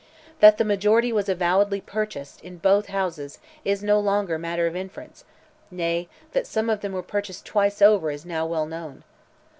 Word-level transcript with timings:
That 0.39 0.57
the 0.57 0.65
majority 0.65 1.13
was 1.13 1.29
avowedly 1.29 1.79
purchased, 1.79 2.41
in 2.41 2.57
both 2.57 2.87
Houses, 2.87 3.37
is 3.63 3.83
no 3.83 3.99
longer 3.99 4.39
matter 4.39 4.65
of 4.65 4.75
inference, 4.75 5.25
nay, 5.69 6.09
that 6.31 6.47
some 6.47 6.71
of 6.71 6.81
them 6.81 6.93
were 6.93 7.03
purchased 7.03 7.45
twice 7.45 7.83
over 7.83 8.09
is 8.09 8.25
now 8.25 8.47
well 8.47 8.65
known. 8.65 9.03